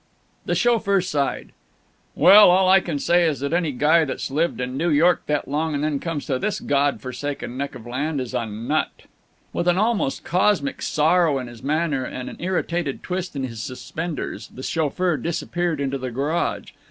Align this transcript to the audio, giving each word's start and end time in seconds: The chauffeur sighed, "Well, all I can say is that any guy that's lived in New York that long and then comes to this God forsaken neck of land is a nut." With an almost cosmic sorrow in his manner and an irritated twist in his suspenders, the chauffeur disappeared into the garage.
The 0.47 0.55
chauffeur 0.55 0.99
sighed, 0.99 1.51
"Well, 2.15 2.49
all 2.49 2.67
I 2.67 2.79
can 2.79 2.97
say 2.97 3.23
is 3.27 3.39
that 3.41 3.53
any 3.53 3.71
guy 3.71 4.03
that's 4.03 4.31
lived 4.31 4.59
in 4.59 4.75
New 4.75 4.89
York 4.89 5.21
that 5.27 5.47
long 5.47 5.75
and 5.75 5.83
then 5.83 5.99
comes 5.99 6.25
to 6.25 6.39
this 6.39 6.59
God 6.59 6.99
forsaken 6.99 7.55
neck 7.55 7.75
of 7.75 7.85
land 7.85 8.19
is 8.19 8.33
a 8.33 8.47
nut." 8.47 9.03
With 9.53 9.67
an 9.67 9.77
almost 9.77 10.23
cosmic 10.23 10.81
sorrow 10.81 11.37
in 11.37 11.45
his 11.45 11.61
manner 11.61 12.03
and 12.03 12.31
an 12.31 12.37
irritated 12.39 13.03
twist 13.03 13.35
in 13.35 13.43
his 13.43 13.61
suspenders, 13.61 14.47
the 14.47 14.63
chauffeur 14.63 15.17
disappeared 15.17 15.79
into 15.79 15.99
the 15.99 16.09
garage. 16.09 16.71